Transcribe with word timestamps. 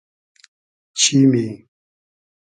چیمی 1.01 1.69